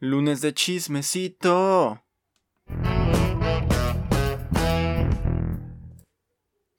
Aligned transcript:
Lunes 0.00 0.40
de 0.40 0.52
chismecito. 0.52 2.02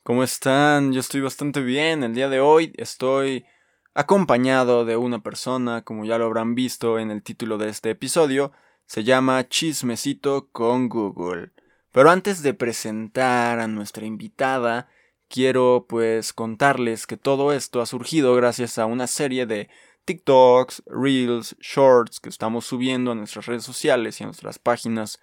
¿Cómo 0.03 0.23
están? 0.23 0.91
Yo 0.91 0.99
estoy 0.99 1.21
bastante 1.21 1.61
bien. 1.61 2.03
El 2.03 2.13
día 2.13 2.27
de 2.27 2.41
hoy 2.41 2.73
estoy 2.75 3.45
acompañado 3.93 4.83
de 4.83 4.97
una 4.97 5.23
persona, 5.23 5.83
como 5.83 6.03
ya 6.03 6.17
lo 6.17 6.25
habrán 6.25 6.55
visto 6.55 6.99
en 6.99 7.09
el 7.09 7.23
título 7.23 7.57
de 7.57 7.69
este 7.69 7.91
episodio, 7.91 8.51
se 8.85 9.05
llama 9.05 9.47
Chismecito 9.47 10.49
con 10.51 10.89
Google. 10.89 11.53
Pero 11.91 12.11
antes 12.11 12.43
de 12.43 12.53
presentar 12.53 13.59
a 13.59 13.67
nuestra 13.67 14.05
invitada, 14.05 14.89
quiero 15.29 15.85
pues 15.87 16.33
contarles 16.33 17.07
que 17.07 17.15
todo 17.15 17.53
esto 17.53 17.81
ha 17.81 17.85
surgido 17.85 18.35
gracias 18.35 18.77
a 18.77 18.85
una 18.85 19.07
serie 19.07 19.45
de 19.45 19.69
TikToks, 20.05 20.83
Reels, 20.85 21.55
Shorts 21.59 22.19
que 22.19 22.29
estamos 22.29 22.65
subiendo 22.65 23.11
a 23.11 23.15
nuestras 23.15 23.47
redes 23.47 23.63
sociales 23.63 24.19
y 24.19 24.23
a 24.23 24.27
nuestras 24.27 24.59
páginas 24.59 25.19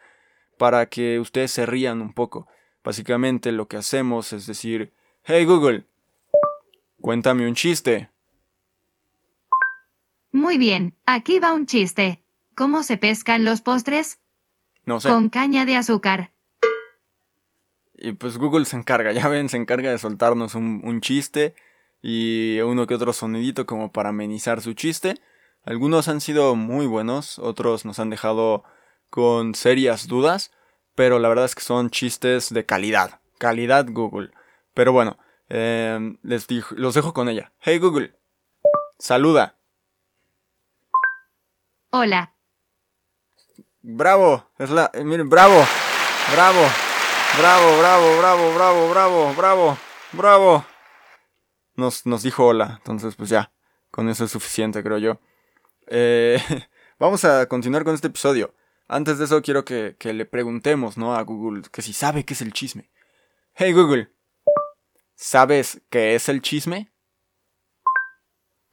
para 0.59 0.86
que 0.86 1.18
ustedes 1.18 1.52
se 1.52 1.66
rían 1.66 2.02
un 2.02 2.12
poco. 2.12 2.48
Básicamente 2.84 3.52
lo 3.52 3.68
que 3.68 3.76
hacemos 3.76 4.32
es 4.32 4.46
decir, 4.46 4.92
hey 5.24 5.45
Google, 5.45 5.87
cuéntame 7.00 7.46
un 7.46 7.54
chiste. 7.54 8.10
Muy 10.32 10.59
bien, 10.59 10.96
aquí 11.06 11.38
va 11.38 11.52
un 11.52 11.66
chiste. 11.66 12.23
¿Cómo 12.54 12.82
se 12.82 12.96
pescan 12.96 13.45
los 13.45 13.60
postres? 13.60 14.18
No 14.84 15.01
sé. 15.01 15.09
Con 15.09 15.28
caña 15.28 15.64
de 15.64 15.76
azúcar. 15.76 16.32
Y 17.95 18.12
pues 18.12 18.37
Google 18.37 18.64
se 18.64 18.76
encarga, 18.76 19.12
ya 19.12 19.28
ven, 19.28 19.48
se 19.48 19.56
encarga 19.56 19.90
de 19.90 19.98
soltarnos 19.98 20.54
un, 20.54 20.80
un 20.82 21.01
chiste 21.01 21.54
y 22.02 22.61
uno 22.61 22.87
que 22.87 22.97
otro 22.97 23.12
sonidito 23.12 23.65
como 23.65 23.92
para 23.92 24.09
amenizar 24.10 24.60
su 24.60 24.74
chiste. 24.74 25.20
Algunos 25.65 26.09
han 26.09 26.20
sido 26.20 26.56
muy 26.56 26.87
buenos, 26.87 27.38
otros 27.38 27.84
nos 27.84 28.01
han 28.01 28.10
dejado 28.10 28.65
con 29.09 29.55
serias 29.55 30.09
dudas, 30.09 30.51
pero 30.96 31.20
la 31.20 31.29
verdad 31.29 31.45
es 31.45 31.54
que 31.54 31.63
son 31.63 31.91
chistes 31.91 32.52
de 32.52 32.66
calidad, 32.66 33.21
calidad 33.38 33.87
Google. 33.88 34.32
Pero 34.74 34.93
bueno, 34.93 35.18
eh, 35.49 36.16
les 36.23 36.49
dijo, 36.49 36.74
los 36.76 36.95
dejo 36.95 37.15
con 37.15 37.29
ella. 37.29 37.52
Hey 37.60 37.79
Google, 37.79 38.16
saluda. 38.98 39.57
Hola. 41.91 42.35
Bravo, 43.82 44.51
es 44.59 44.71
la, 44.71 44.91
eh, 44.95 45.04
miren, 45.04 45.29
bravo, 45.29 45.65
bravo, 46.32 46.63
bravo, 47.38 47.79
bravo, 47.79 48.19
bravo, 48.19 48.54
bravo, 48.54 48.91
bravo, 48.91 49.35
bravo, 49.35 49.79
bravo. 50.13 50.71
Nos, 51.83 52.07
nos 52.07 52.23
dijo 52.23 52.47
hola, 52.47 52.77
entonces 52.79 53.16
pues 53.16 53.29
ya, 53.29 53.51
con 53.91 54.09
eso 54.09 54.25
es 54.25 54.30
suficiente 54.30 54.85
creo 54.85 54.99
yo. 54.99 55.19
Eh, 55.88 56.38
vamos 57.01 57.25
a 57.25 57.47
continuar 57.47 57.83
con 57.83 57.93
este 57.93 58.07
episodio. 58.07 58.55
Antes 58.87 59.19
de 59.19 59.25
eso 59.25 59.43
quiero 59.43 59.65
que, 59.65 59.97
que 59.99 60.13
le 60.13 60.25
preguntemos, 60.25 60.97
¿no? 60.97 61.16
A 61.16 61.23
Google 61.23 61.63
que 61.73 61.83
si 61.83 61.93
sabe 61.93 62.25
qué 62.25 62.35
es 62.35 62.41
el 62.41 62.53
chisme. 62.53 62.88
Hey 63.55 63.73
Google, 63.73 64.12
¿sabes 65.16 65.83
qué 65.91 66.15
es 66.15 66.28
el 66.28 66.41
chisme? 66.41 66.93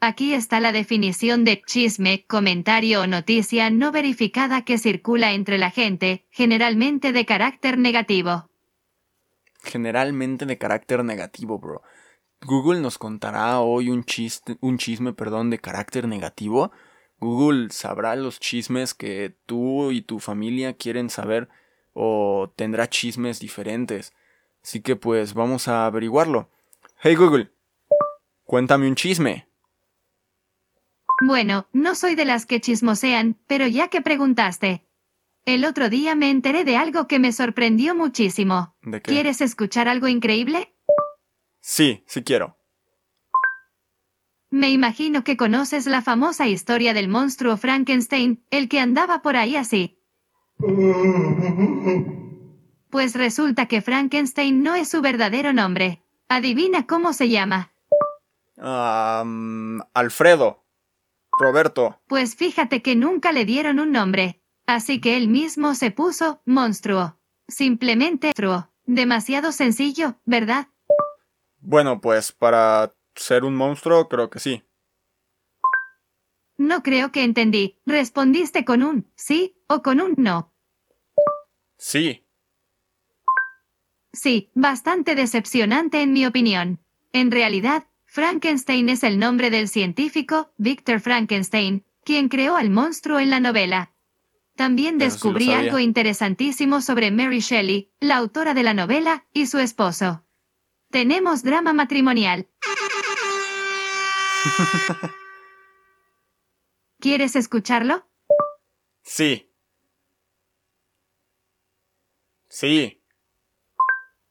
Aquí 0.01 0.35
está 0.35 0.59
la 0.59 0.71
definición 0.71 1.43
de 1.45 1.63
chisme, 1.63 2.25
comentario 2.27 3.01
o 3.01 3.07
noticia 3.07 3.71
no 3.71 3.91
verificada 3.91 4.61
que 4.61 4.77
circula 4.77 5.31
entre 5.31 5.57
la 5.57 5.71
gente, 5.71 6.27
generalmente 6.29 7.11
de 7.11 7.25
carácter 7.25 7.79
negativo. 7.79 8.51
Generalmente 9.63 10.45
de 10.45 10.59
carácter 10.59 11.03
negativo, 11.03 11.57
bro. 11.57 11.81
Google 12.45 12.79
nos 12.79 12.97
contará 12.97 13.59
hoy 13.59 13.89
un 13.89 14.03
chiste, 14.03 14.57
un 14.61 14.77
chisme, 14.77 15.13
perdón, 15.13 15.49
de 15.49 15.59
carácter 15.59 16.07
negativo. 16.07 16.71
Google 17.19 17.69
sabrá 17.69 18.15
los 18.15 18.39
chismes 18.39 18.93
que 18.93 19.35
tú 19.45 19.91
y 19.91 20.01
tu 20.01 20.19
familia 20.19 20.73
quieren 20.73 21.09
saber 21.09 21.49
o 21.93 22.51
tendrá 22.55 22.89
chismes 22.89 23.39
diferentes. 23.39 24.13
Así 24.63 24.81
que 24.81 24.95
pues 24.95 25.33
vamos 25.33 25.67
a 25.67 25.85
averiguarlo. 25.85 26.49
Hey 27.01 27.15
Google, 27.15 27.51
cuéntame 28.45 28.87
un 28.87 28.95
chisme. 28.95 29.47
Bueno, 31.25 31.67
no 31.73 31.95
soy 31.95 32.15
de 32.15 32.23
las 32.23 32.45
que 32.45 32.61
chismosean, 32.61 33.37
pero 33.47 33.67
ya 33.67 33.89
que 33.89 34.01
preguntaste. 34.01 34.85
El 35.43 35.65
otro 35.65 35.89
día 35.89 36.15
me 36.15 36.29
enteré 36.29 36.63
de 36.63 36.77
algo 36.77 37.07
que 37.07 37.19
me 37.19 37.33
sorprendió 37.33 37.95
muchísimo. 37.95 38.75
¿De 38.81 39.01
qué? 39.01 39.11
¿Quieres 39.11 39.41
escuchar 39.41 39.89
algo 39.89 40.07
increíble? 40.07 40.73
Sí, 41.61 42.03
sí 42.07 42.23
quiero. 42.23 42.57
Me 44.51 44.71
imagino 44.71 45.23
que 45.23 45.37
conoces 45.37 45.85
la 45.85 46.01
famosa 46.01 46.47
historia 46.47 46.93
del 46.93 47.07
monstruo 47.07 47.55
Frankenstein, 47.57 48.43
el 48.49 48.67
que 48.67 48.79
andaba 48.79 49.21
por 49.21 49.35
ahí 49.37 49.55
así. 49.55 50.01
Pues 52.89 53.13
resulta 53.13 53.67
que 53.67 53.81
Frankenstein 53.81 54.63
no 54.63 54.73
es 54.73 54.89
su 54.89 55.01
verdadero 55.01 55.53
nombre. 55.53 56.03
Adivina 56.27 56.87
cómo 56.87 57.13
se 57.13 57.29
llama. 57.29 57.71
Am, 58.57 59.81
Alfredo. 59.93 60.65
Roberto. 61.39 62.01
Pues 62.07 62.35
fíjate 62.35 62.81
que 62.81 62.95
nunca 62.95 63.31
le 63.31 63.45
dieron 63.45 63.79
un 63.79 63.91
nombre. 63.91 64.41
Así 64.65 64.99
que 64.99 65.15
él 65.15 65.29
mismo 65.29 65.75
se 65.75 65.91
puso 65.91 66.41
monstruo. 66.45 67.19
Simplemente 67.47 68.27
monstruo. 68.27 68.71
Demasiado 68.85 69.51
sencillo, 69.51 70.15
¿verdad? 70.25 70.67
Bueno, 71.61 72.01
pues 72.01 72.31
para 72.31 72.93
ser 73.15 73.43
un 73.43 73.55
monstruo 73.55 74.07
creo 74.07 74.29
que 74.29 74.39
sí. 74.39 74.63
No 76.57 76.83
creo 76.83 77.11
que 77.11 77.23
entendí. 77.23 77.79
¿Respondiste 77.85 78.65
con 78.65 78.83
un 78.83 79.11
sí 79.15 79.55
o 79.67 79.81
con 79.81 80.01
un 80.01 80.15
no? 80.17 80.53
Sí. 81.77 82.25
Sí, 84.11 84.51
bastante 84.53 85.15
decepcionante 85.15 86.01
en 86.01 86.11
mi 86.11 86.25
opinión. 86.25 86.79
En 87.13 87.31
realidad, 87.31 87.85
Frankenstein 88.05 88.89
es 88.89 89.03
el 89.03 89.19
nombre 89.19 89.49
del 89.49 89.67
científico, 89.69 90.51
Victor 90.57 90.99
Frankenstein, 90.99 91.85
quien 92.03 92.27
creó 92.27 92.55
al 92.55 92.69
monstruo 92.69 93.19
en 93.19 93.29
la 93.29 93.39
novela. 93.39 93.93
También 94.55 94.97
descubrí 94.97 95.53
algo 95.53 95.79
interesantísimo 95.79 96.81
sobre 96.81 97.11
Mary 97.11 97.39
Shelley, 97.39 97.93
la 98.01 98.17
autora 98.17 98.53
de 98.53 98.63
la 98.63 98.73
novela, 98.73 99.25
y 99.31 99.45
su 99.45 99.59
esposo. 99.59 100.25
Tenemos 100.89 101.43
drama 101.43 101.71
matrimonial. 101.73 102.47
¿Quieres 106.99 107.35
escucharlo? 107.35 108.07
Sí. 109.03 109.51
Sí. 112.49 113.03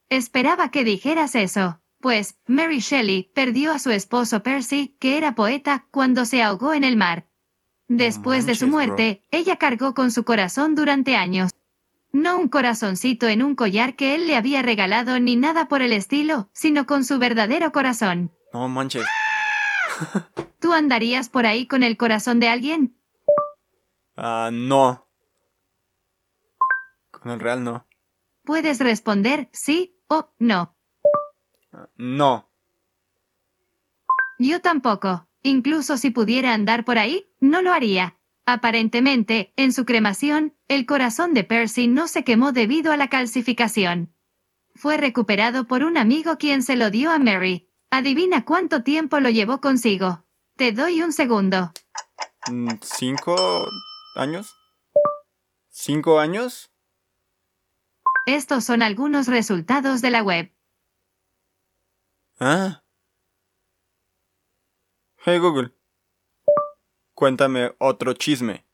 Esperaba 0.09 0.71
que 0.71 0.83
dijeras 0.83 1.37
eso. 1.37 1.81
Pues, 2.01 2.39
Mary 2.47 2.81
Shelley 2.81 3.31
perdió 3.35 3.73
a 3.73 3.79
su 3.79 3.91
esposo 3.91 4.43
Percy, 4.43 4.97
que 4.99 5.17
era 5.17 5.35
poeta, 5.35 5.87
cuando 5.91 6.25
se 6.25 6.43
ahogó 6.43 6.75
en 6.75 6.83
el 6.85 6.97
mar. 6.97 7.29
Después 7.87 8.47
de 8.47 8.55
su 8.55 8.67
muerte, 8.67 9.23
ella 9.31 9.57
cargó 9.57 9.95
con 9.95 10.11
su 10.11 10.25
corazón 10.25 10.75
durante 10.75 11.17
años. 11.17 11.53
No 12.13 12.39
un 12.39 12.49
corazoncito 12.49 13.29
en 13.29 13.43
un 13.43 13.55
collar 13.55 13.95
que 13.95 14.15
él 14.15 14.27
le 14.27 14.37
había 14.37 14.63
regalado 14.63 15.21
ni 15.21 15.37
nada 15.37 15.69
por 15.69 15.83
el 15.83 15.93
estilo, 15.93 16.49
sino 16.53 16.87
con 16.87 17.05
su 17.05 17.19
verdadero 17.19 17.71
corazón. 17.73 18.33
No 18.53 18.69
manches. 18.69 19.05
¿Tú 20.61 20.73
andarías 20.73 21.29
por 21.29 21.47
ahí 21.47 21.67
con 21.67 21.83
el 21.83 21.97
corazón 21.97 22.41
de 22.41 22.49
alguien? 22.49 22.97
Ah, 24.17 24.51
no. 24.53 25.07
Con 27.11 27.33
el 27.33 27.41
real 27.41 27.63
no. 27.63 27.87
Puedes 28.45 28.81
responder 28.81 29.49
sí 29.53 29.97
o 30.09 30.33
no. 30.39 30.75
No. 31.97 32.51
Yo 34.39 34.61
tampoco. 34.61 35.27
Incluso 35.43 35.97
si 35.97 36.11
pudiera 36.11 36.53
andar 36.53 36.85
por 36.85 36.99
ahí, 36.99 37.31
no 37.41 37.63
lo 37.63 37.73
haría. 37.73 38.18
Aparentemente, 38.51 39.53
en 39.57 39.75
su 39.75 39.85
cremación, 39.85 40.57
el 40.69 40.87
corazón 40.87 41.35
de 41.35 41.45
Percy 41.45 41.87
no 41.87 42.09
se 42.09 42.25
quemó 42.25 42.51
debido 42.51 42.93
a 42.93 42.97
la 42.97 43.09
calcificación. 43.09 44.15
Fue 44.75 44.97
recuperado 44.97 45.67
por 45.67 45.85
un 45.85 45.99
amigo 45.99 46.39
quien 46.39 46.63
se 46.63 46.75
lo 46.75 46.89
dio 46.89 47.11
a 47.11 47.19
Mary. 47.19 47.71
Adivina 47.91 48.47
cuánto 48.47 48.83
tiempo 48.83 49.21
lo 49.21 49.29
llevó 49.29 49.61
consigo. 49.61 50.25
Te 50.57 50.73
doy 50.73 51.03
un 51.03 51.13
segundo. 51.13 51.73
Mm, 52.51 52.71
¿Cinco 52.81 53.69
años? 54.17 54.55
¿Cinco 55.69 56.19
años? 56.19 56.71
Estos 58.25 58.65
son 58.65 58.81
algunos 58.81 59.27
resultados 59.27 60.01
de 60.01 60.11
la 60.11 60.23
web. 60.23 60.55
Ah. 62.41 62.83
Hey 65.19 65.39
Google. 65.39 65.78
Cuéntame 67.19 67.73
otro 67.79 68.13
chisme. 68.13 68.65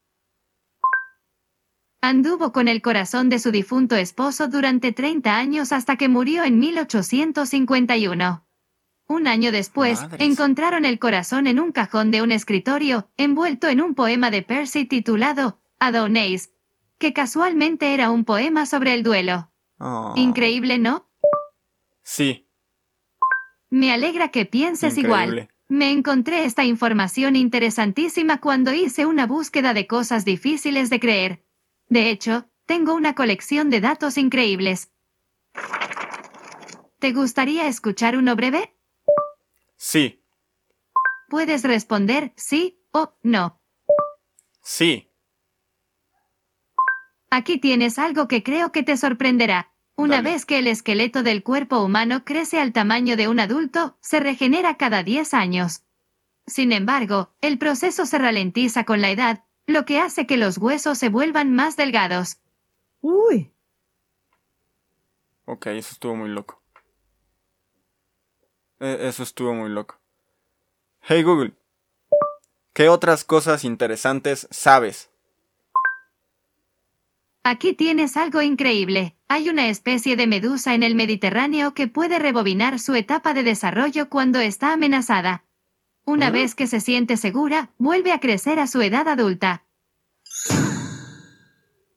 Anduvo 2.02 2.52
con 2.52 2.68
el 2.68 2.82
corazón 2.82 3.30
de 3.30 3.38
su 3.38 3.50
difunto 3.50 3.96
esposo 3.96 4.48
durante 4.48 4.92
30 4.92 5.34
años 5.34 5.72
hasta 5.72 5.96
que 5.96 6.10
murió 6.10 6.44
en 6.44 6.58
1851. 6.58 8.46
Un 9.08 9.26
año 9.28 9.50
después, 9.50 10.02
Madres. 10.02 10.20
encontraron 10.20 10.84
el 10.84 10.98
corazón 10.98 11.46
en 11.46 11.58
un 11.58 11.72
cajón 11.72 12.10
de 12.10 12.20
un 12.20 12.32
escritorio, 12.32 13.08
envuelto 13.16 13.68
en 13.68 13.80
un 13.80 13.94
poema 13.94 14.30
de 14.30 14.42
Percy 14.42 14.84
titulado 14.84 15.62
Adonis, 15.78 16.52
que 16.98 17.14
casualmente 17.14 17.94
era 17.94 18.10
un 18.10 18.26
poema 18.26 18.66
sobre 18.66 18.92
el 18.92 19.02
duelo. 19.02 19.50
Oh. 19.78 20.12
Increíble, 20.16 20.76
¿no? 20.76 21.08
Sí, 22.02 22.46
Me 23.70 23.90
alegra 23.90 24.28
que 24.28 24.44
pienses 24.44 24.98
igual. 24.98 25.48
Me 25.74 25.90
encontré 25.90 26.44
esta 26.44 26.62
información 26.62 27.34
interesantísima 27.34 28.40
cuando 28.40 28.72
hice 28.72 29.06
una 29.06 29.26
búsqueda 29.26 29.74
de 29.74 29.88
cosas 29.88 30.24
difíciles 30.24 30.88
de 30.88 31.00
creer. 31.00 31.44
De 31.88 32.10
hecho, 32.10 32.48
tengo 32.64 32.94
una 32.94 33.16
colección 33.16 33.70
de 33.70 33.80
datos 33.80 34.16
increíbles. 34.16 34.92
¿Te 37.00 37.12
gustaría 37.12 37.66
escuchar 37.66 38.16
uno 38.16 38.36
breve? 38.36 38.72
Sí, 39.74 40.22
Puedes 41.28 41.64
responder 41.64 42.32
sí 42.36 42.80
o 42.92 43.18
no. 43.24 43.60
sí. 44.62 45.10
Aquí 47.30 47.58
tienes 47.58 47.98
algo 47.98 48.28
que 48.28 48.44
creo 48.44 48.70
que 48.70 48.84
te 48.84 48.96
sorprenderá. 48.96 49.73
Una 49.96 50.16
Dale. 50.16 50.30
vez 50.32 50.44
que 50.44 50.58
el 50.58 50.66
esqueleto 50.66 51.22
del 51.22 51.42
cuerpo 51.42 51.78
humano 51.80 52.24
crece 52.24 52.60
al 52.60 52.72
tamaño 52.72 53.16
de 53.16 53.28
un 53.28 53.38
adulto, 53.40 53.96
se 54.00 54.18
regenera 54.20 54.76
cada 54.76 55.02
10 55.02 55.34
años. 55.34 55.82
Sin 56.46 56.72
embargo, 56.72 57.32
el 57.40 57.58
proceso 57.58 58.04
se 58.04 58.18
ralentiza 58.18 58.84
con 58.84 59.00
la 59.00 59.10
edad, 59.10 59.44
lo 59.66 59.84
que 59.84 60.00
hace 60.00 60.26
que 60.26 60.36
los 60.36 60.58
huesos 60.58 60.98
se 60.98 61.08
vuelvan 61.08 61.54
más 61.54 61.76
delgados. 61.76 62.38
Uy, 63.00 63.50
Ok, 65.46 65.66
eso 65.66 65.90
estuvo 65.92 66.16
muy 66.16 66.30
loco. 66.30 66.60
E- 68.80 69.08
Eso 69.08 69.22
estuvo 69.22 69.52
muy 69.52 69.68
loco. 69.68 70.00
Hey 71.02 71.22
Google, 71.22 71.52
¿qué 72.72 72.88
otras 72.88 73.24
cosas 73.24 73.62
interesantes 73.64 74.48
sabes? 74.50 75.10
Aquí 77.42 77.74
tienes 77.74 78.16
algo 78.16 78.40
increíble. 78.40 79.16
Hay 79.28 79.48
una 79.48 79.68
especie 79.68 80.16
de 80.16 80.26
medusa 80.26 80.74
en 80.74 80.82
el 80.82 80.94
Mediterráneo 80.94 81.72
que 81.74 81.88
puede 81.88 82.18
rebobinar 82.18 82.78
su 82.78 82.94
etapa 82.94 83.32
de 83.34 83.42
desarrollo 83.42 84.08
cuando 84.08 84.40
está 84.40 84.72
amenazada. 84.72 85.44
Una 86.04 86.30
vez 86.30 86.54
que 86.54 86.66
se 86.66 86.80
siente 86.80 87.16
segura, 87.16 87.70
vuelve 87.78 88.12
a 88.12 88.20
crecer 88.20 88.58
a 88.58 88.66
su 88.66 88.82
edad 88.82 89.08
adulta. 89.08 89.64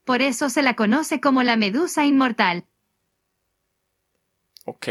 Por 0.06 0.22
eso 0.22 0.50
se 0.50 0.64
la 0.64 0.76
conoce 0.76 1.20
como 1.20 1.44
la 1.44 1.58
medusa 1.58 2.06
inmortal. 2.06 2.66
Ok. 4.64 4.88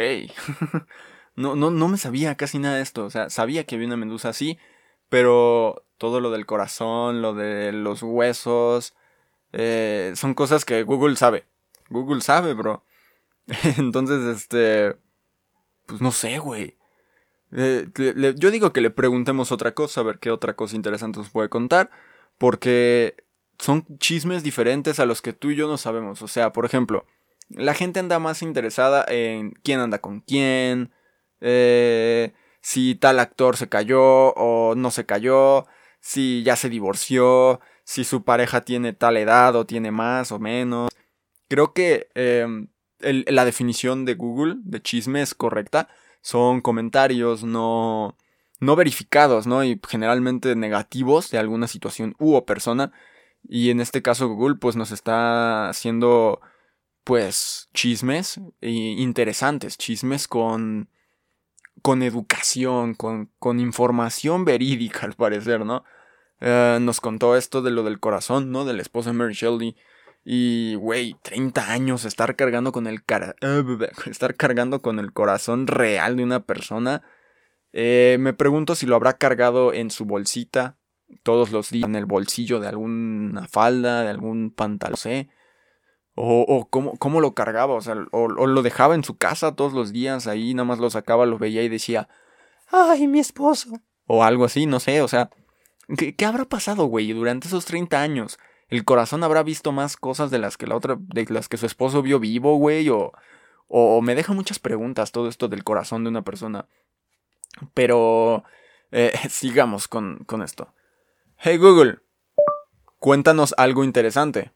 no, 1.37 1.57
no, 1.57 1.71
no 1.71 1.89
me 1.89 1.97
sabía 1.97 2.35
casi 2.35 2.59
nada 2.59 2.77
de 2.77 2.83
esto. 2.83 3.07
O 3.07 3.11
sea, 3.11 3.31
sabía 3.31 3.65
que 3.65 3.77
había 3.77 3.87
una 3.87 3.97
medusa 3.97 4.29
así, 4.29 4.59
pero 5.09 5.87
todo 5.97 6.21
lo 6.21 6.31
del 6.31 6.45
corazón, 6.45 7.23
lo 7.23 7.33
de 7.33 7.73
los 7.73 8.03
huesos, 8.03 8.95
eh, 9.53 10.13
son 10.17 10.35
cosas 10.35 10.67
que 10.67 10.83
Google 10.83 11.17
sabe. 11.17 11.47
Google 11.89 12.21
sabe, 12.21 12.55
bro. 12.55 12.85
Entonces, 13.79 14.37
este... 14.37 14.97
Pues 15.87 16.01
no 16.01 16.11
sé, 16.11 16.39
güey. 16.39 16.77
Yo 17.51 18.51
digo 18.51 18.73
que 18.73 18.81
le 18.81 18.91
preguntemos 18.91 19.53
otra 19.53 19.73
cosa, 19.73 20.01
a 20.01 20.05
ver 20.05 20.19
qué 20.19 20.31
otra 20.31 20.57
cosa 20.57 20.75
interesante 20.75 21.21
nos 21.21 21.31
puede 21.31 21.49
contar, 21.49 21.91
porque 22.39 23.17
son 23.59 23.87
chismes 23.99 24.43
diferentes 24.43 24.99
a 24.99 25.07
los 25.07 25.23
que 25.23 25.33
tú 25.33 25.51
y 25.51 25.57
yo 25.57 25.69
no 25.69 25.79
sabemos. 25.79 26.23
O 26.23 26.29
sea, 26.29 26.53
por 26.53 26.65
ejemplo, 26.65 27.07
la 27.49 27.75
gente 27.75 28.01
anda 28.01 28.19
más 28.19 28.43
interesada 28.43 29.05
en 29.09 29.53
quién 29.63 29.81
anda 29.81 30.01
con 30.01 30.21
quién, 30.21 30.93
eh, 31.41 32.35
si 32.61 32.97
tal 32.97 33.21
actor 33.21 33.57
se 33.57 33.69
cayó 33.69 34.35
o 34.35 34.75
no 34.75 34.91
se 34.91 35.07
cayó, 35.07 35.67
si 36.01 36.43
ya 36.43 36.57
se 36.57 36.69
divorció, 36.69 37.61
si 37.85 38.05
su 38.05 38.25
pareja 38.25 38.63
tiene 38.63 38.93
tal 38.93 39.17
edad 39.17 39.55
o 39.55 39.67
tiene 39.67 39.93
más 39.93 40.33
o 40.33 40.39
menos. 40.39 40.91
Creo 41.49 41.73
que 41.73 42.09
el- 42.15 43.25
la 43.29 43.45
definición 43.45 44.05
de 44.05 44.15
Google 44.15 44.57
de 44.65 44.81
chisme 44.83 45.23
es 45.23 45.35
correcta. 45.35 45.89
Son 46.23 46.61
comentarios 46.61 47.45
no, 47.45 48.17
no 48.61 48.77
verificados, 48.77 49.47
¿no? 49.47 49.63
Y 49.65 49.81
generalmente 49.89 50.57
negativos 50.57 51.31
de 51.31 51.39
alguna 51.39 51.69
situación 51.69 52.15
u 52.19 52.35
o 52.35 52.45
persona. 52.47 52.93
Y 53.49 53.71
en 53.71 53.81
este 53.81 54.03
caso 54.03 54.29
Google 54.29 54.57
pues 54.57 54.77
nos 54.77 54.91
está 54.91 55.69
haciendo 55.69 56.41
pues 57.05 57.69
chismes 57.75 58.41
eh, 58.61 58.71
interesantes, 58.71 59.79
chismes 59.79 60.27
con 60.29 60.89
con 61.83 62.03
educación, 62.03 62.95
con, 62.95 63.31
con 63.39 63.61
información 63.61 64.45
verídica 64.45 65.01
al 65.07 65.15
parecer, 65.15 65.65
¿no? 65.65 65.85
Eh, 66.41 66.79
nos 66.81 67.01
contó 67.01 67.37
esto 67.37 67.63
de 67.63 67.71
lo 67.71 67.83
del 67.85 68.01
corazón, 68.01 68.51
¿no? 68.51 68.65
Del 68.65 68.81
esposo 68.81 69.11
de 69.11 69.15
Mary 69.17 69.35
Shelley. 69.35 69.77
Y, 70.29 70.75
güey, 70.75 71.15
30 71.23 71.71
años 71.71 72.05
estar 72.05 72.35
cargando 72.35 72.73
con 72.73 72.89
el 72.89 73.05
cara... 73.05 73.37
eh, 73.43 73.63
estar 74.11 74.35
cargando 74.35 74.83
con 74.83 74.99
el 74.99 75.13
corazón 75.13 75.69
real 75.69 76.17
de 76.17 76.25
una 76.25 76.41
persona. 76.41 77.03
Eh, 77.73 78.17
me 78.19 78.33
pregunto 78.33 78.75
si 78.75 78.87
lo 78.87 78.97
habrá 78.97 79.13
cargado 79.19 79.73
en 79.73 79.89
su 79.93 80.05
bolsita 80.05 80.79
todos 81.23 81.53
los 81.53 81.71
días, 81.71 81.89
en 81.89 81.95
el 81.95 82.07
bolsillo 82.07 82.59
de 82.59 82.67
alguna 82.67 83.47
falda, 83.47 84.03
de 84.03 84.09
algún 84.09 84.51
pantalón. 84.51 85.31
O, 86.17 86.41
o 86.41 86.69
cómo, 86.71 86.97
cómo 86.97 87.21
lo 87.21 87.35
cargaba, 87.35 87.75
o 87.75 87.81
sea, 87.81 87.95
o 88.11 88.27
lo 88.29 88.63
dejaba 88.63 88.97
en 88.97 89.05
su 89.05 89.17
casa 89.17 89.55
todos 89.55 89.75
los 89.75 89.93
días, 89.93 90.27
ahí 90.27 90.55
nada 90.55 90.65
más 90.65 90.81
lo 90.81 90.91
sacaba, 90.91 91.25
lo 91.25 91.39
veía 91.39 91.63
y 91.63 91.69
decía, 91.69 92.09
¡ay, 92.73 93.07
mi 93.07 93.21
esposo! 93.21 93.81
O 94.07 94.25
algo 94.25 94.47
así, 94.47 94.67
no 94.67 94.81
sé, 94.81 95.03
o 95.03 95.09
sea, 95.09 95.31
¿qué, 95.97 96.17
qué 96.17 96.25
habrá 96.25 96.47
pasado, 96.47 96.87
güey, 96.87 97.13
durante 97.13 97.47
esos 97.47 97.65
30 97.65 98.01
años? 98.01 98.39
¿El 98.69 98.85
corazón 98.85 99.23
habrá 99.23 99.43
visto 99.43 99.73
más 99.73 99.97
cosas 99.97 100.31
de 100.31 100.39
las 100.39 100.57
que 100.57 100.67
la 100.67 100.77
otra, 100.77 100.97
de 100.99 101.27
las 101.29 101.49
que 101.49 101.57
su 101.57 101.67
esposo 101.67 102.03
vio 102.03 102.19
vivo, 102.19 102.57
güey? 102.57 102.89
O, 102.89 103.13
o 103.69 104.03
me 104.03 104.15
deja 104.15 104.33
muchas 104.33 104.59
preguntas 104.59 105.13
todo 105.13 105.29
esto 105.29 105.49
del 105.49 105.65
corazón 105.65 106.05
de 106.05 106.11
una 106.11 106.23
persona. 106.23 106.67
Pero, 107.75 108.45
eh, 108.91 109.13
sigamos 109.31 109.89
con, 109.89 110.25
con 110.27 110.43
esto. 110.43 110.73
Hey 111.39 111.59
Google, 111.59 111.99
cuéntanos 112.99 113.55
algo 113.59 113.85
interesante. 113.85 114.53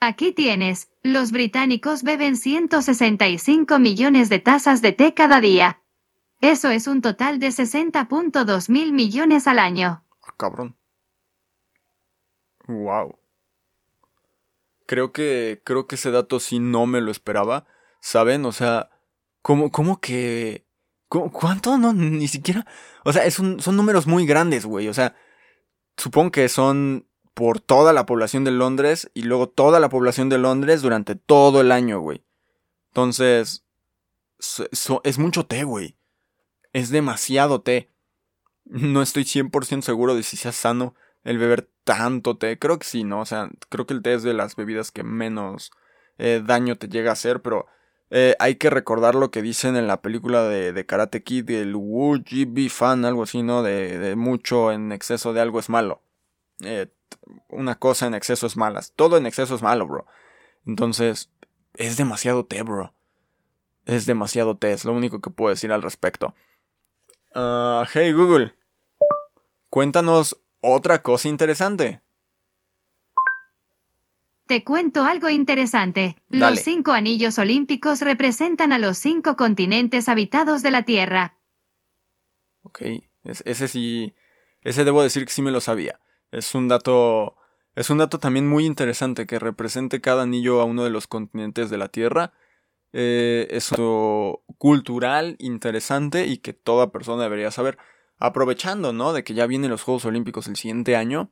Aquí 0.00 0.32
tienes, 0.32 0.90
los 1.02 1.32
británicos 1.32 2.04
beben 2.04 2.36
165 2.36 3.80
millones 3.80 4.28
de 4.28 4.38
tazas 4.38 4.80
de 4.80 4.92
té 4.92 5.12
cada 5.12 5.40
día. 5.40 5.82
Eso 6.40 6.70
es 6.70 6.86
un 6.86 7.02
total 7.02 7.40
de 7.40 7.48
60.2 7.48 8.70
mil 8.70 8.92
millones 8.92 9.48
al 9.48 9.58
año. 9.58 10.04
Ah, 10.22 10.34
cabrón. 10.36 10.76
Wow. 12.68 13.18
Creo 14.86 15.12
que. 15.12 15.60
Creo 15.64 15.86
que 15.86 15.96
ese 15.96 16.10
dato 16.10 16.40
sí 16.40 16.58
no 16.60 16.86
me 16.86 17.00
lo 17.00 17.10
esperaba. 17.10 17.66
¿Saben? 18.00 18.44
O 18.44 18.52
sea. 18.52 18.90
¿Cómo, 19.42 19.70
cómo 19.70 20.00
que. 20.00 20.64
cu- 21.08 21.30
¿Cuánto? 21.32 21.76
No, 21.78 21.92
ni 21.92 22.28
siquiera. 22.28 22.66
O 23.04 23.12
sea, 23.12 23.24
es 23.24 23.38
un- 23.38 23.60
son 23.60 23.76
números 23.76 24.06
muy 24.06 24.26
grandes, 24.26 24.64
güey. 24.66 24.88
O 24.88 24.94
sea. 24.94 25.16
Supongo 25.96 26.30
que 26.30 26.48
son 26.48 27.06
por 27.34 27.60
toda 27.60 27.92
la 27.92 28.06
población 28.06 28.44
de 28.44 28.50
Londres. 28.52 29.10
Y 29.14 29.22
luego 29.22 29.48
toda 29.48 29.80
la 29.80 29.88
población 29.88 30.28
de 30.28 30.38
Londres 30.38 30.82
durante 30.82 31.14
todo 31.16 31.60
el 31.60 31.72
año, 31.72 32.00
güey. 32.00 32.22
Entonces. 32.90 33.64
es 35.04 35.18
mucho 35.18 35.46
té, 35.46 35.64
güey. 35.64 35.96
Es 36.72 36.90
demasiado 36.90 37.60
té. 37.62 37.90
No 38.64 39.00
estoy 39.02 39.24
100% 39.24 39.82
seguro 39.82 40.14
de 40.14 40.22
si 40.22 40.36
sea 40.36 40.52
sano 40.52 40.94
el 41.28 41.36
beber 41.36 41.68
tanto 41.84 42.38
té. 42.38 42.58
Creo 42.58 42.78
que 42.78 42.86
sí, 42.86 43.04
¿no? 43.04 43.20
O 43.20 43.26
sea, 43.26 43.50
creo 43.68 43.86
que 43.86 43.92
el 43.92 44.00
té 44.00 44.14
es 44.14 44.22
de 44.22 44.32
las 44.32 44.56
bebidas 44.56 44.90
que 44.90 45.02
menos 45.02 45.70
eh, 46.16 46.42
daño 46.42 46.76
te 46.76 46.88
llega 46.88 47.10
a 47.10 47.12
hacer, 47.12 47.42
pero 47.42 47.66
eh, 48.08 48.34
hay 48.38 48.54
que 48.54 48.70
recordar 48.70 49.14
lo 49.14 49.30
que 49.30 49.42
dicen 49.42 49.76
en 49.76 49.86
la 49.86 50.00
película 50.00 50.44
de, 50.44 50.72
de 50.72 50.86
Karate 50.86 51.22
Kid, 51.22 51.50
el 51.50 51.76
Would 51.76 52.24
you 52.28 52.46
be 52.48 52.70
fan, 52.70 53.04
algo 53.04 53.24
así, 53.24 53.42
¿no? 53.42 53.62
De, 53.62 53.98
de 53.98 54.16
mucho 54.16 54.72
en 54.72 54.90
exceso 54.90 55.34
de 55.34 55.42
algo 55.42 55.60
es 55.60 55.68
malo. 55.68 56.00
Eh, 56.60 56.86
una 57.50 57.78
cosa 57.78 58.06
en 58.06 58.14
exceso 58.14 58.46
es 58.46 58.56
mala. 58.56 58.80
Todo 58.96 59.18
en 59.18 59.26
exceso 59.26 59.54
es 59.54 59.60
malo, 59.60 59.86
bro. 59.86 60.06
Entonces, 60.64 61.30
es 61.74 61.98
demasiado 61.98 62.46
té, 62.46 62.62
bro. 62.62 62.94
Es 63.84 64.06
demasiado 64.06 64.56
té, 64.56 64.72
es 64.72 64.86
lo 64.86 64.92
único 64.92 65.20
que 65.20 65.28
puedo 65.28 65.50
decir 65.50 65.72
al 65.72 65.82
respecto. 65.82 66.34
Ah, 67.34 67.86
hey 67.92 68.12
Google, 68.12 68.54
cuéntanos 69.68 70.40
otra 70.60 71.02
cosa 71.02 71.28
interesante. 71.28 72.00
Te 74.46 74.64
cuento 74.64 75.04
algo 75.04 75.28
interesante. 75.28 76.16
Dale. 76.28 76.56
Los 76.56 76.64
cinco 76.64 76.92
anillos 76.92 77.38
olímpicos 77.38 78.00
representan 78.00 78.72
a 78.72 78.78
los 78.78 78.96
cinco 78.96 79.36
continentes 79.36 80.08
habitados 80.08 80.62
de 80.62 80.70
la 80.70 80.84
Tierra. 80.84 81.36
Ok, 82.62 82.80
es- 83.24 83.42
ese 83.44 83.68
sí, 83.68 84.14
ese 84.62 84.84
debo 84.84 85.02
decir 85.02 85.24
que 85.26 85.32
sí 85.32 85.42
me 85.42 85.50
lo 85.50 85.60
sabía. 85.60 86.00
Es 86.30 86.54
un 86.54 86.66
dato, 86.68 87.36
es 87.74 87.90
un 87.90 87.98
dato 87.98 88.18
también 88.18 88.48
muy 88.48 88.64
interesante 88.64 89.26
que 89.26 89.38
represente 89.38 90.00
cada 90.00 90.22
anillo 90.22 90.60
a 90.62 90.64
uno 90.64 90.82
de 90.84 90.90
los 90.90 91.06
continentes 91.06 91.68
de 91.68 91.78
la 91.78 91.88
Tierra. 91.88 92.32
Eh, 92.94 93.48
es 93.50 93.70
algo 93.72 94.44
cultural, 94.56 95.36
interesante 95.38 96.26
y 96.26 96.38
que 96.38 96.54
toda 96.54 96.90
persona 96.90 97.22
debería 97.22 97.50
saber. 97.50 97.76
Aprovechando, 98.18 98.92
¿no? 98.92 99.12
De 99.12 99.24
que 99.24 99.34
ya 99.34 99.46
vienen 99.46 99.70
los 99.70 99.82
Juegos 99.82 100.04
Olímpicos 100.04 100.48
el 100.48 100.56
siguiente 100.56 100.96
año. 100.96 101.30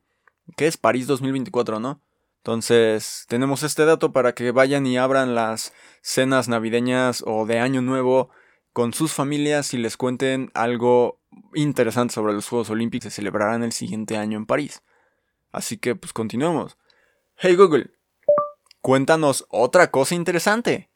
que 0.57 0.69
es 0.69 0.76
París 0.76 1.09
2024, 1.09 1.81
¿no? 1.81 2.00
Entonces, 2.37 3.25
tenemos 3.28 3.64
este 3.64 3.85
dato 3.85 4.12
para 4.12 4.33
que 4.33 4.52
vayan 4.52 4.87
y 4.87 4.97
abran 4.97 5.35
las 5.35 5.73
cenas 6.02 6.47
navideñas 6.47 7.25
o 7.26 7.45
de 7.47 7.59
Año 7.59 7.83
Nuevo 7.83 8.31
con 8.73 8.93
sus 8.93 9.12
familias 9.12 9.75
y 9.75 9.78
les 9.78 9.97
cuenten 9.97 10.52
algo 10.55 11.21
interesante 11.55 12.14
sobre 12.14 12.35
los 12.35 12.49
Juegos 12.49 12.71
Olímpicos 12.71 13.07
que 13.07 13.11
se 13.11 13.16
celebrarán 13.16 13.64
el 13.64 13.73
siguiente 13.73 14.16
año 14.16 14.38
en 14.38 14.47
París. 14.47 14.85
Así 15.50 15.78
que, 15.78 15.97
pues 15.97 16.12
continuemos. 16.12 16.78
Hey 17.37 17.57
Google, 17.57 17.90
cuéntanos 18.81 19.47
otra 19.49 19.90
cosa 19.90 20.14
interesante. 20.14 20.88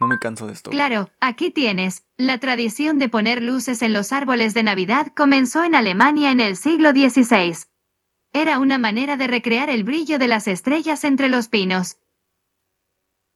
No 0.00 0.06
me 0.06 0.18
canso 0.18 0.46
de 0.46 0.52
esto. 0.52 0.70
Claro, 0.70 1.10
aquí 1.20 1.50
tienes. 1.50 2.04
La 2.16 2.38
tradición 2.38 2.98
de 2.98 3.08
poner 3.08 3.42
luces 3.42 3.82
en 3.82 3.92
los 3.92 4.12
árboles 4.12 4.54
de 4.54 4.62
Navidad 4.62 5.08
comenzó 5.14 5.64
en 5.64 5.74
Alemania 5.74 6.30
en 6.30 6.40
el 6.40 6.56
siglo 6.56 6.90
XVI. 6.90 7.56
Era 8.32 8.58
una 8.58 8.78
manera 8.78 9.16
de 9.16 9.26
recrear 9.26 9.70
el 9.70 9.84
brillo 9.84 10.18
de 10.18 10.28
las 10.28 10.46
estrellas 10.46 11.04
entre 11.04 11.28
los 11.28 11.48
pinos. 11.48 11.98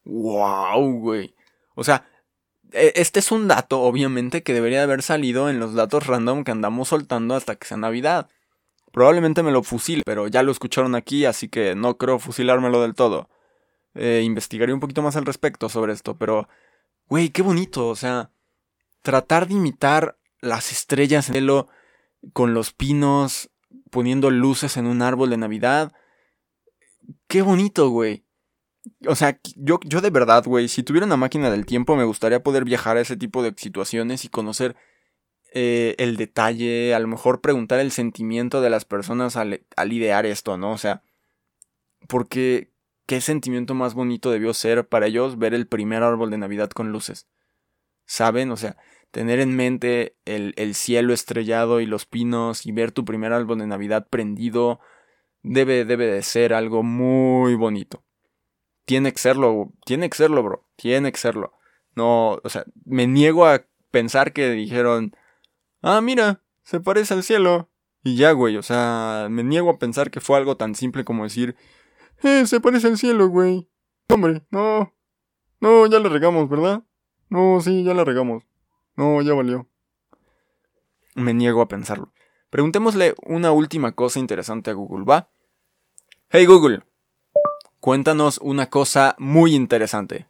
¡Wow, 0.04 0.98
güey! 0.98 1.34
O 1.74 1.84
sea, 1.84 2.06
e, 2.72 2.92
este 2.96 3.20
es 3.20 3.32
un 3.32 3.48
dato, 3.48 3.80
obviamente, 3.80 4.42
que 4.42 4.54
debería 4.54 4.82
haber 4.82 5.02
salido 5.02 5.48
en 5.48 5.58
los 5.58 5.74
datos 5.74 6.06
random 6.06 6.44
que 6.44 6.50
andamos 6.50 6.88
soltando 6.88 7.34
hasta 7.34 7.56
que 7.56 7.66
sea 7.66 7.76
Navidad. 7.76 8.28
Probablemente 8.92 9.42
me 9.42 9.52
lo 9.52 9.62
fusile, 9.62 10.02
pero 10.04 10.28
ya 10.28 10.42
lo 10.42 10.52
escucharon 10.52 10.94
aquí, 10.94 11.24
así 11.24 11.48
que 11.48 11.74
no 11.74 11.96
creo 11.96 12.18
fusilármelo 12.18 12.82
del 12.82 12.94
todo. 12.94 13.28
Eh, 13.94 14.22
investigaré 14.24 14.72
un 14.72 14.80
poquito 14.80 15.02
más 15.02 15.16
al 15.16 15.26
respecto 15.26 15.68
sobre 15.68 15.92
esto, 15.92 16.16
pero, 16.16 16.48
güey, 17.08 17.30
qué 17.30 17.42
bonito, 17.42 17.88
o 17.88 17.96
sea, 17.96 18.30
tratar 19.02 19.46
de 19.46 19.54
imitar 19.54 20.18
las 20.40 20.72
estrellas 20.72 21.28
en 21.28 21.36
el 21.36 21.42
cielo 21.42 21.68
con 22.32 22.54
los 22.54 22.72
pinos, 22.72 23.50
poniendo 23.90 24.30
luces 24.30 24.76
en 24.76 24.86
un 24.86 25.02
árbol 25.02 25.30
de 25.30 25.36
Navidad. 25.36 25.92
Qué 27.26 27.42
bonito, 27.42 27.90
güey. 27.90 28.24
O 29.06 29.14
sea, 29.14 29.38
yo, 29.56 29.78
yo 29.84 30.00
de 30.00 30.10
verdad, 30.10 30.44
güey, 30.44 30.68
si 30.68 30.82
tuviera 30.82 31.06
una 31.06 31.16
máquina 31.16 31.50
del 31.50 31.66
tiempo 31.66 31.94
me 31.94 32.04
gustaría 32.04 32.42
poder 32.42 32.64
viajar 32.64 32.96
a 32.96 33.00
ese 33.00 33.16
tipo 33.16 33.42
de 33.42 33.54
situaciones 33.56 34.24
y 34.24 34.28
conocer 34.28 34.74
eh, 35.54 35.94
el 35.98 36.16
detalle, 36.16 36.94
a 36.94 36.98
lo 36.98 37.06
mejor 37.06 37.40
preguntar 37.40 37.78
el 37.78 37.92
sentimiento 37.92 38.60
de 38.60 38.70
las 38.70 38.84
personas 38.84 39.36
al, 39.36 39.64
al 39.76 39.92
idear 39.92 40.26
esto, 40.26 40.56
¿no? 40.56 40.72
O 40.72 40.78
sea, 40.78 41.02
porque 42.08 42.71
qué 43.06 43.20
sentimiento 43.20 43.74
más 43.74 43.94
bonito 43.94 44.30
debió 44.30 44.54
ser 44.54 44.88
para 44.88 45.06
ellos 45.06 45.38
ver 45.38 45.54
el 45.54 45.66
primer 45.66 46.02
árbol 46.02 46.30
de 46.30 46.38
Navidad 46.38 46.70
con 46.70 46.92
luces. 46.92 47.28
¿Saben? 48.06 48.50
O 48.50 48.56
sea, 48.56 48.76
tener 49.10 49.40
en 49.40 49.56
mente 49.56 50.16
el, 50.24 50.54
el 50.56 50.74
cielo 50.74 51.12
estrellado 51.12 51.80
y 51.80 51.86
los 51.86 52.06
pinos 52.06 52.66
y 52.66 52.72
ver 52.72 52.92
tu 52.92 53.04
primer 53.04 53.32
árbol 53.32 53.58
de 53.58 53.66
Navidad 53.66 54.06
prendido 54.08 54.80
debe, 55.42 55.84
debe 55.84 56.06
de 56.06 56.22
ser 56.22 56.54
algo 56.54 56.82
muy 56.82 57.54
bonito. 57.54 58.04
Tiene 58.84 59.12
que 59.12 59.18
serlo, 59.18 59.72
tiene 59.84 60.10
que 60.10 60.16
serlo, 60.16 60.42
bro. 60.42 60.66
Tiene 60.76 61.12
que 61.12 61.18
serlo. 61.18 61.52
No, 61.94 62.40
o 62.42 62.48
sea, 62.48 62.64
me 62.84 63.06
niego 63.06 63.46
a 63.46 63.64
pensar 63.90 64.32
que 64.32 64.50
dijeron, 64.50 65.14
ah, 65.82 66.00
mira, 66.00 66.42
se 66.64 66.80
parece 66.80 67.14
al 67.14 67.22
cielo. 67.22 67.70
Y 68.02 68.16
ya, 68.16 68.32
güey, 68.32 68.56
o 68.56 68.62
sea, 68.62 69.28
me 69.30 69.44
niego 69.44 69.70
a 69.70 69.78
pensar 69.78 70.10
que 70.10 70.20
fue 70.20 70.36
algo 70.36 70.56
tan 70.56 70.74
simple 70.74 71.04
como 71.04 71.24
decir, 71.24 71.56
eh, 72.22 72.46
se 72.46 72.60
parece 72.60 72.88
al 72.88 72.98
cielo, 72.98 73.28
güey. 73.28 73.68
Hombre, 74.08 74.42
no. 74.50 74.92
No, 75.60 75.86
ya 75.86 75.98
le 75.98 76.08
regamos, 76.08 76.48
¿verdad? 76.48 76.82
No, 77.28 77.60
sí, 77.60 77.84
ya 77.84 77.94
la 77.94 78.04
regamos. 78.04 78.44
No, 78.96 79.22
ya 79.22 79.34
valió. 79.34 79.68
Me 81.14 81.34
niego 81.34 81.60
a 81.60 81.68
pensarlo. 81.68 82.12
Preguntémosle 82.50 83.14
una 83.24 83.52
última 83.52 83.92
cosa 83.92 84.18
interesante 84.18 84.70
a 84.70 84.74
Google, 84.74 85.04
¿va? 85.04 85.30
Hey 86.30 86.46
Google, 86.46 86.82
cuéntanos 87.80 88.38
una 88.38 88.68
cosa 88.68 89.14
muy 89.18 89.54
interesante. 89.54 90.28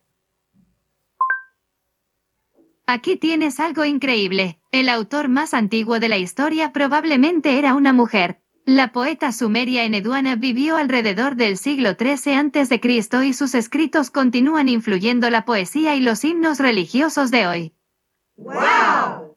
Aquí 2.87 3.17
tienes 3.17 3.59
algo 3.59 3.85
increíble. 3.85 4.61
El 4.71 4.89
autor 4.89 5.29
más 5.29 5.55
antiguo 5.55 5.99
de 5.99 6.09
la 6.09 6.19
historia 6.19 6.73
probablemente 6.73 7.59
era 7.59 7.75
una 7.75 7.93
mujer. 7.93 8.42
La 8.64 8.92
poeta 8.92 9.33
sumeria 9.33 9.85
Eneduana 9.85 10.37
vivió 10.37 10.76
alrededor 10.76 11.35
del 11.35 11.59
siglo 11.59 11.95
XIII 11.99 12.37
a.C. 12.37 12.81
y 13.26 13.33
sus 13.33 13.57
escritos 13.57 14.11
continúan 14.11 14.69
influyendo 14.69 15.31
la 15.31 15.45
poesía 15.45 15.97
y 15.97 16.00
los 16.00 16.25
himnos 16.25 16.61
religiosos 16.61 17.33
de 17.33 17.49
hoy. 17.49 17.75
¡Wow! 18.37 19.37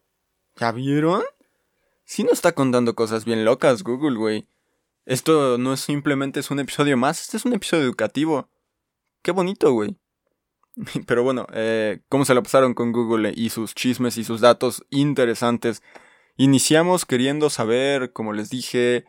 ¿Ya 0.58 0.72
vieron? 0.72 1.24
Sí 2.04 2.24
nos 2.24 2.34
está 2.34 2.52
contando 2.52 2.94
cosas 2.94 3.26
bien 3.26 3.46
locas, 3.46 3.82
Google, 3.82 4.16
güey. 4.16 4.48
Esto 5.06 5.58
no 5.58 5.74
es 5.74 5.80
simplemente 5.80 6.40
es 6.40 6.52
un 6.52 6.60
episodio 6.60 6.96
más, 6.96 7.22
este 7.22 7.38
es 7.38 7.46
un 7.46 7.54
episodio 7.54 7.84
educativo. 7.84 8.50
Qué 9.24 9.32
bonito, 9.32 9.72
güey. 9.72 9.98
Pero 11.08 11.24
bueno, 11.24 11.48
eh, 11.52 12.02
¿cómo 12.10 12.26
se 12.26 12.36
lo 12.36 12.44
pasaron 12.44 12.76
con 12.76 12.92
Google 12.92 13.34
y 13.36 13.50
sus 13.50 13.74
chismes 13.74 14.18
y 14.18 14.24
sus 14.24 14.40
datos 14.40 14.86
interesantes? 14.92 15.82
Iniciamos 16.38 17.06
queriendo 17.06 17.50
saber, 17.50 18.14
como 18.14 18.32
les 18.32 18.52
dije, 18.52 19.06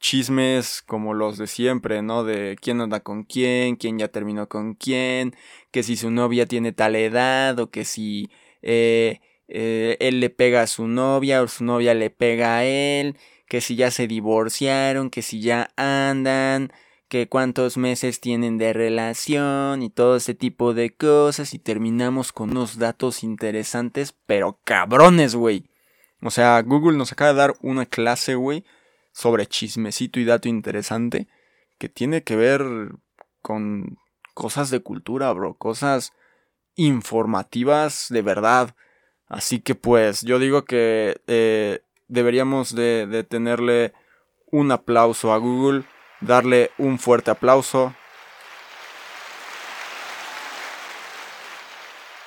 chismes 0.00 0.82
como 0.82 1.14
los 1.14 1.38
de 1.38 1.46
siempre, 1.46 2.02
¿no? 2.02 2.24
De 2.24 2.56
quién 2.60 2.80
anda 2.80 3.00
con 3.00 3.24
quién, 3.24 3.76
quién 3.76 3.98
ya 3.98 4.08
terminó 4.08 4.48
con 4.48 4.74
quién, 4.74 5.36
que 5.70 5.82
si 5.82 5.96
su 5.96 6.10
novia 6.10 6.46
tiene 6.46 6.72
tal 6.72 6.96
edad 6.96 7.58
o 7.60 7.70
que 7.70 7.84
si 7.84 8.30
eh, 8.62 9.20
eh, 9.48 9.96
él 10.00 10.20
le 10.20 10.30
pega 10.30 10.62
a 10.62 10.66
su 10.66 10.88
novia 10.88 11.42
o 11.42 11.48
su 11.48 11.64
novia 11.64 11.94
le 11.94 12.10
pega 12.10 12.58
a 12.58 12.64
él, 12.64 13.16
que 13.46 13.60
si 13.60 13.76
ya 13.76 13.90
se 13.90 14.06
divorciaron, 14.06 15.10
que 15.10 15.22
si 15.22 15.40
ya 15.40 15.70
andan, 15.76 16.72
que 17.08 17.28
cuántos 17.28 17.76
meses 17.76 18.20
tienen 18.20 18.56
de 18.56 18.72
relación 18.72 19.82
y 19.82 19.90
todo 19.90 20.16
ese 20.16 20.34
tipo 20.34 20.74
de 20.74 20.94
cosas 20.94 21.54
y 21.54 21.58
terminamos 21.58 22.32
con 22.32 22.50
unos 22.52 22.78
datos 22.78 23.24
interesantes, 23.24 24.14
pero 24.26 24.60
cabrones, 24.64 25.34
güey. 25.34 25.64
O 26.22 26.30
sea, 26.30 26.62
Google 26.62 26.96
nos 26.96 27.12
acaba 27.12 27.32
de 27.32 27.38
dar 27.38 27.54
una 27.62 27.86
clase, 27.86 28.36
güey, 28.36 28.64
sobre 29.12 29.46
chismecito 29.46 30.20
y 30.20 30.24
dato 30.24 30.48
interesante 30.48 31.28
que 31.78 31.88
tiene 31.88 32.22
que 32.22 32.36
ver 32.36 32.62
con 33.42 33.98
cosas 34.34 34.70
de 34.70 34.80
cultura, 34.80 35.32
bro, 35.32 35.54
cosas 35.54 36.12
informativas 36.76 38.06
de 38.10 38.22
verdad. 38.22 38.74
Así 39.26 39.60
que 39.60 39.74
pues 39.74 40.22
yo 40.22 40.38
digo 40.38 40.64
que 40.64 41.20
eh, 41.26 41.82
deberíamos 42.08 42.74
de, 42.74 43.06
de 43.06 43.24
tenerle 43.24 43.92
un 44.46 44.72
aplauso 44.72 45.32
a 45.32 45.38
Google, 45.38 45.84
darle 46.20 46.70
un 46.78 46.98
fuerte 46.98 47.30
aplauso. 47.30 47.94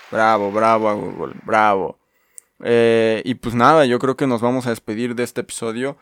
Bravo, 0.09 0.51
bravo 0.51 0.89
a 0.89 0.93
Google, 0.93 1.33
bravo. 1.43 1.97
Eh, 2.63 3.21
y 3.25 3.35
pues 3.35 3.55
nada, 3.55 3.85
yo 3.85 3.99
creo 3.99 4.15
que 4.15 4.27
nos 4.27 4.41
vamos 4.41 4.67
a 4.67 4.69
despedir 4.69 5.15
de 5.15 5.23
este 5.23 5.41
episodio. 5.41 5.97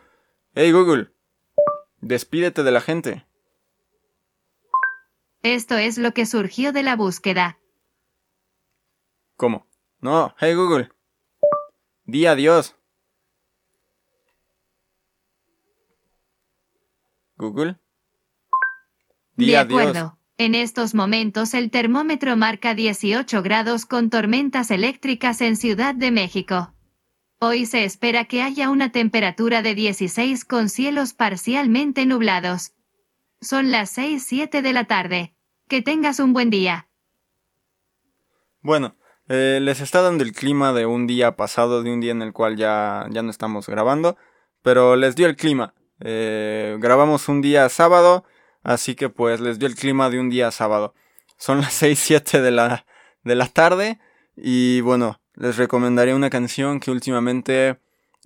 Hey 0.54 0.70
Google, 0.70 1.10
despídete 2.02 2.62
de 2.62 2.70
la 2.70 2.82
gente. 2.82 3.24
Esto 5.42 5.78
es 5.78 5.96
lo 5.96 6.12
que 6.12 6.26
surgió 6.26 6.72
de 6.72 6.82
la 6.82 6.94
búsqueda. 6.94 7.58
¿Cómo? 9.38 9.66
No, 10.00 10.34
hey 10.38 10.52
Google. 10.52 10.90
Di 12.04 12.26
adiós. 12.26 12.76
Google. 17.38 17.78
Di 19.36 19.46
de 19.46 19.56
acuerdo. 19.56 20.18
En 20.36 20.54
estos 20.54 20.94
momentos 20.94 21.54
el 21.54 21.70
termómetro 21.70 22.36
marca 22.36 22.74
18 22.74 23.42
grados 23.42 23.86
con 23.86 24.10
tormentas 24.10 24.70
eléctricas 24.70 25.40
en 25.40 25.56
Ciudad 25.56 25.94
de 25.94 26.10
México. 26.10 26.74
Hoy 27.44 27.66
se 27.66 27.82
espera 27.82 28.26
que 28.26 28.40
haya 28.40 28.70
una 28.70 28.92
temperatura 28.92 29.62
de 29.62 29.74
16 29.74 30.44
con 30.44 30.68
cielos 30.68 31.12
parcialmente 31.12 32.06
nublados. 32.06 32.70
Son 33.40 33.72
las 33.72 33.98
6-7 33.98 34.62
de 34.62 34.72
la 34.72 34.84
tarde. 34.84 35.34
Que 35.66 35.82
tengas 35.82 36.20
un 36.20 36.34
buen 36.34 36.50
día. 36.50 36.88
Bueno, 38.60 38.94
eh, 39.28 39.58
les 39.60 39.80
está 39.80 40.02
dando 40.02 40.22
el 40.22 40.34
clima 40.34 40.72
de 40.72 40.86
un 40.86 41.08
día 41.08 41.34
pasado, 41.34 41.82
de 41.82 41.92
un 41.92 41.98
día 41.98 42.12
en 42.12 42.22
el 42.22 42.32
cual 42.32 42.56
ya, 42.56 43.08
ya 43.10 43.24
no 43.24 43.32
estamos 43.32 43.66
grabando, 43.66 44.16
pero 44.62 44.94
les 44.94 45.16
dio 45.16 45.26
el 45.26 45.34
clima. 45.34 45.74
Eh, 45.98 46.76
grabamos 46.78 47.28
un 47.28 47.42
día 47.42 47.68
sábado, 47.70 48.24
así 48.62 48.94
que 48.94 49.08
pues 49.08 49.40
les 49.40 49.58
dio 49.58 49.66
el 49.66 49.74
clima 49.74 50.10
de 50.10 50.20
un 50.20 50.30
día 50.30 50.52
sábado. 50.52 50.94
Son 51.38 51.60
las 51.60 51.72
6, 51.72 51.98
7 51.98 52.40
de 52.40 52.52
la, 52.52 52.86
de 53.24 53.34
la 53.34 53.48
tarde 53.48 53.98
y 54.36 54.80
bueno, 54.82 55.20
les 55.34 55.56
recomendaría 55.56 56.16
una 56.16 56.30
canción 56.30 56.80
que 56.80 56.90
últimamente, 56.90 57.78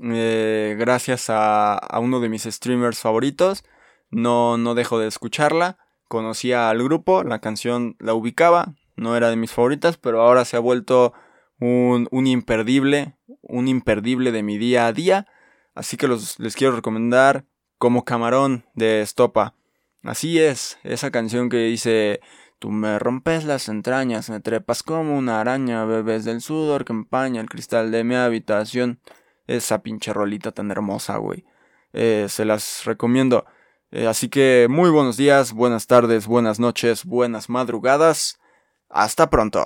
eh, 0.02 0.76
gracias 0.78 1.30
a, 1.30 1.74
a, 1.74 1.98
uno 2.00 2.20
de 2.20 2.28
mis 2.28 2.44
streamers 2.44 2.98
favoritos, 2.98 3.64
no, 4.10 4.58
no 4.58 4.74
dejo 4.74 4.98
de 4.98 5.08
escucharla. 5.08 5.78
Conocía 6.08 6.70
al 6.70 6.82
grupo, 6.82 7.24
la 7.24 7.40
canción 7.40 7.96
la 7.98 8.14
ubicaba, 8.14 8.74
no 8.96 9.16
era 9.16 9.28
de 9.30 9.36
mis 9.36 9.52
favoritas, 9.52 9.96
pero 9.96 10.22
ahora 10.22 10.44
se 10.44 10.56
ha 10.56 10.60
vuelto 10.60 11.12
un, 11.58 12.08
un 12.10 12.26
imperdible, 12.26 13.16
un 13.42 13.68
imperdible 13.68 14.32
de 14.32 14.42
mi 14.42 14.58
día 14.58 14.86
a 14.86 14.92
día. 14.92 15.26
Así 15.74 15.96
que 15.96 16.08
los, 16.08 16.38
les 16.38 16.56
quiero 16.56 16.76
recomendar 16.76 17.44
como 17.78 18.04
camarón 18.04 18.64
de 18.74 19.02
estopa. 19.02 19.54
Así 20.02 20.38
es, 20.38 20.78
esa 20.84 21.10
canción 21.10 21.48
que 21.48 21.58
dice 21.58 22.20
Tú 22.66 22.72
me 22.72 22.98
rompes 22.98 23.44
las 23.44 23.68
entrañas, 23.68 24.28
me 24.28 24.40
trepas 24.40 24.82
como 24.82 25.16
una 25.16 25.40
araña, 25.40 25.84
bebes 25.84 26.24
del 26.24 26.40
sudor 26.40 26.84
que 26.84 26.92
empaña 26.92 27.40
el 27.40 27.48
cristal 27.48 27.92
de 27.92 28.02
mi 28.02 28.16
habitación. 28.16 28.98
Esa 29.46 29.84
pinche 29.84 30.12
rolita 30.12 30.50
tan 30.50 30.72
hermosa, 30.72 31.18
güey. 31.18 31.44
Eh, 31.92 32.26
se 32.28 32.44
las 32.44 32.84
recomiendo. 32.84 33.46
Eh, 33.92 34.08
así 34.08 34.28
que 34.28 34.66
muy 34.68 34.90
buenos 34.90 35.16
días, 35.16 35.52
buenas 35.52 35.86
tardes, 35.86 36.26
buenas 36.26 36.58
noches, 36.58 37.04
buenas 37.04 37.48
madrugadas. 37.48 38.40
Hasta 38.88 39.30
pronto. 39.30 39.64